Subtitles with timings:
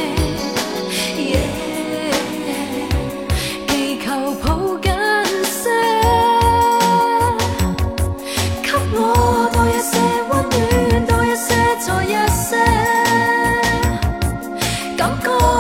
[14.97, 15.54] 感觉。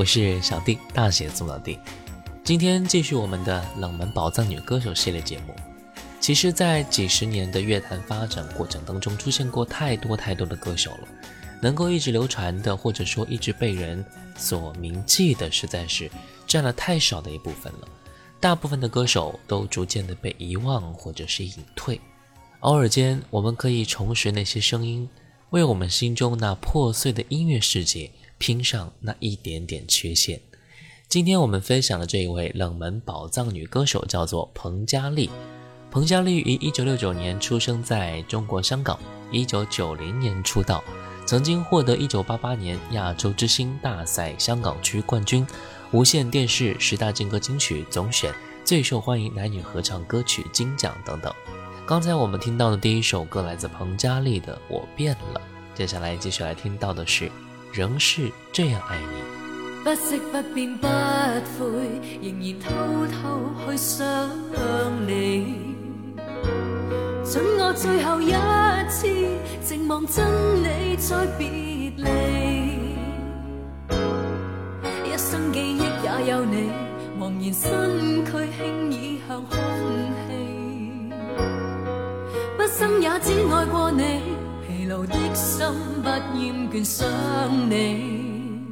[0.00, 1.78] 我是小弟，大写宋老弟。
[2.42, 5.54] 今天继续我们的冷门宝藏女歌手系列节目。
[6.20, 11.00] 其实，在几十年的乐坛发展过程当中，出现过太多太多的歌手了。
[11.60, 14.02] 能够一直流传的，或者说一直被人
[14.38, 16.10] 所铭记的，实在是
[16.46, 17.86] 占了太少的一部分了。
[18.40, 22.00] 大部分的歌手都逐渐的被遗忘，或者是隐退。
[22.60, 25.06] 偶尔间，我们可以重拾那些声音，
[25.50, 28.10] 为我们心中那破碎的音乐世界。
[28.40, 30.40] 拼上那一点点缺陷。
[31.08, 35.28] 今天我们分享的这一位冷门宝藏女歌手叫做彭佳丽。
[35.90, 38.98] 彭佳丽于一九六九年出生在中国香港，
[39.30, 40.82] 一九九零年出道，
[41.26, 45.46] 曾经获得一九八八年亚洲之星大赛香港区冠军、
[45.92, 48.32] 无线电视十大劲歌金曲总选
[48.64, 51.30] 最受欢迎男女合唱歌曲金奖等等。
[51.86, 55.40] 刚才我们听到的第一首歌来自彭佳丽的《我变了》，
[55.76, 57.30] 接下来继续来听到的是。
[57.72, 60.86] 仍是这样爱你，不息不变不
[61.56, 64.28] 悔，仍然偷偷去想
[65.06, 65.54] 你。
[67.24, 68.32] 准我最后一
[68.90, 69.06] 次
[69.62, 70.26] 静望真
[70.64, 72.60] 理，再别离。
[75.08, 76.72] 一生记忆也有你，
[77.20, 79.54] 茫然身躯轻倚向空
[80.26, 81.12] 气，
[82.58, 84.29] 毕生也只爱过你。
[85.00, 85.66] 游的心
[86.02, 86.08] 不
[86.38, 87.06] 厌倦想
[87.70, 88.66] 你，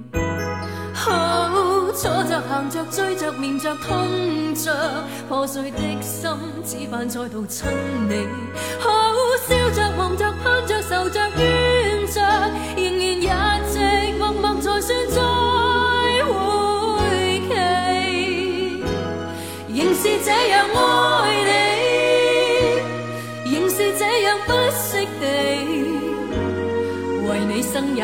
[0.93, 1.49] 好，
[1.95, 6.29] 坐着、行着、追着、念着、痛着，破碎的心
[6.67, 7.67] 只盼再度亲
[8.09, 8.27] 你，
[8.79, 8.91] 好，
[9.49, 11.58] 笑着、望着、盼着、愁着。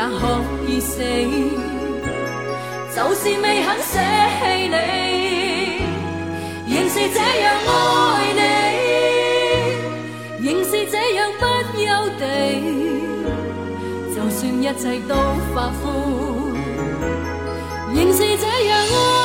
[0.05, 0.23] 也可
[0.67, 0.99] 以死，
[2.95, 3.99] 就是未肯舍
[4.37, 4.77] 弃你，
[6.75, 7.27] 仍是这样
[7.67, 7.71] 爱
[10.37, 11.43] 你，仍是这样不
[11.75, 11.81] 休
[12.19, 12.23] 地，
[14.15, 15.15] 就算一切都
[15.55, 15.89] 化灰，
[17.99, 19.24] 仍是这样爱。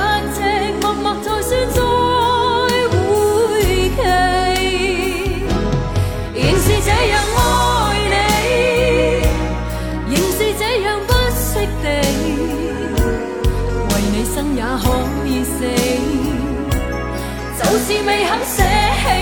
[17.70, 18.68] 就是未肯舍弃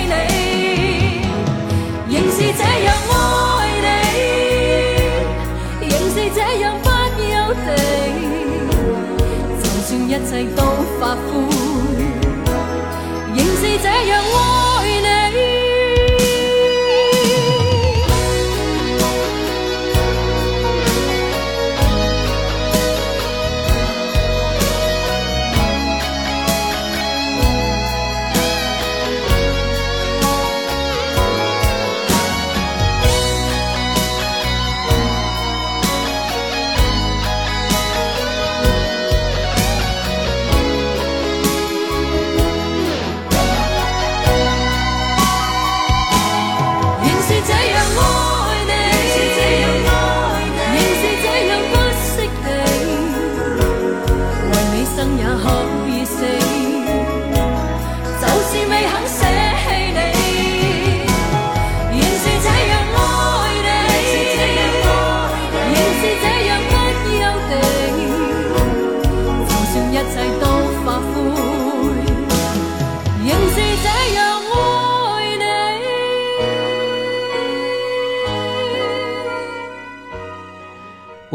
[0.08, 0.31] 你。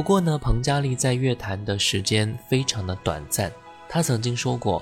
[0.06, 3.50] 过呢，彭佳丽在乐坛的时间非常的短暂。
[3.88, 4.80] 她曾经说过，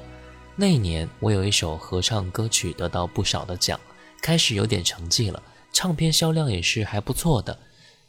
[0.54, 3.81] 那一年我有一首合唱歌曲得到不少的奖，
[4.21, 7.59] 开始有点成绩了，唱片销量也是还不错的。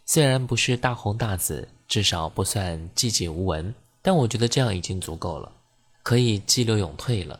[0.05, 3.73] 虽然不是大红大紫，至少不算寂寂无闻。
[4.01, 5.49] 但我觉得这样已经足够了，
[6.03, 7.39] 可以激流勇退了。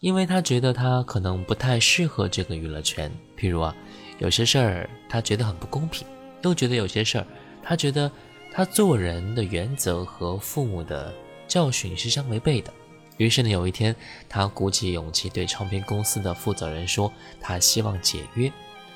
[0.00, 3.10] 因为她觉得她可能不太适合这个娱乐圈。
[3.38, 3.74] 譬如啊，
[4.18, 6.06] 有些事儿她觉得很不公平，
[6.42, 7.26] 又觉得有些事儿
[7.62, 8.12] 她觉得。
[8.56, 11.12] 他做人的原则和父母的
[11.48, 12.72] 教训是相违背的，
[13.16, 13.92] 于是呢，有一天，
[14.28, 18.50] 他鼓起勇气对唱片公司的负责人说，他希望解约。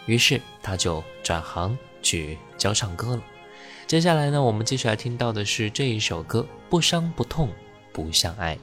[0.06, 3.22] 于是他就转行去教唱歌了。
[3.88, 6.38] 接下来呢，我们继续来听到的是这一首歌
[6.70, 7.50] 《不伤不痛
[7.92, 8.56] 不像爱》。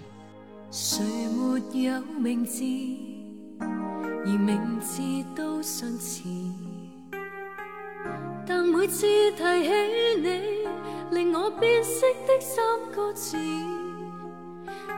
[11.12, 13.38] 令我变色的三个字，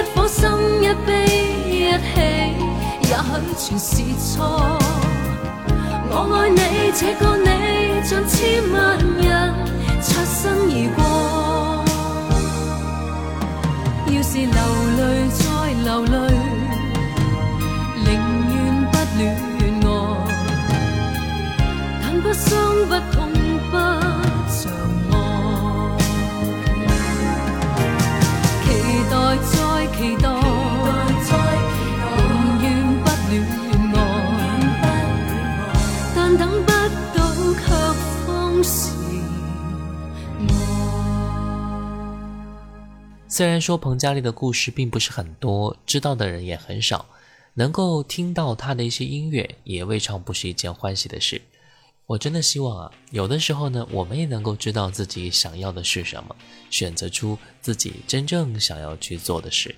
[0.00, 0.48] 一颗心，
[0.82, 1.24] 一悲
[1.66, 2.12] 一起，
[3.02, 3.14] 也许
[3.58, 4.30] 全是错。
[6.12, 6.60] 我爱你
[6.98, 7.48] 这个你，
[8.02, 9.30] 像千万人
[10.00, 11.04] 擦身而过。
[14.06, 14.46] 要是流
[14.96, 15.42] 泪再
[15.84, 16.18] 流泪，
[18.06, 18.10] 宁
[18.56, 18.58] 愿
[18.90, 19.22] 不恋
[19.86, 19.88] 爱。
[22.02, 22.44] 但不伤
[22.88, 22.92] 不。
[43.32, 47.06] 虽然说彭佳丽的故事并不是很多，知道的人也很少，
[47.54, 51.40] 能够听到她的一些音乐也未尝不是一件欢喜的事。
[52.06, 56.34] 我真的希望啊，有的时候呢，我们也能够知道自己想要的是什么，
[56.70, 59.72] 选择出自己真正想要去做的事。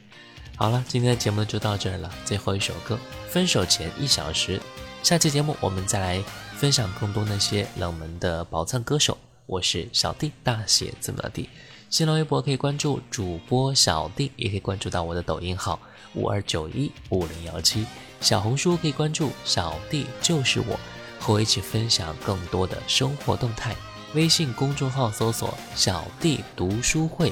[0.57, 2.99] 好了，今天的节目就到这儿了，最后一首歌
[3.31, 4.57] 《分手前一小时》。
[5.03, 6.23] 下期节目我们再来
[6.57, 9.19] 分享更多那些冷门的宝藏歌手。
[9.45, 11.51] 我是小弟，大写字母 D。
[11.93, 15.79] 新浪微博可以关注主播小弟，也可以关注到我的抖音号
[16.15, 17.85] 五二九一五零幺七。
[18.19, 20.81] 小红书可以关注小弟，就是我
[21.21, 23.77] 和我一起分享更多的生活动态。
[24.15, 27.31] 微信公众号搜索“小弟读书会”，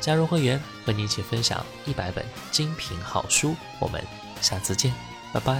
[0.00, 3.54] 加入会员和你一起分享一百本精品好书。
[3.78, 4.02] 我们
[4.40, 4.90] 下次见，
[5.34, 5.54] 拜拜。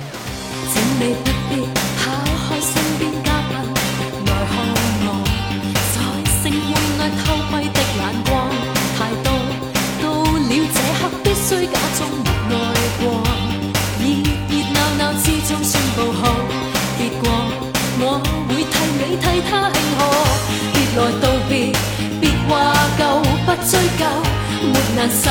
[25.11, 25.31] 受，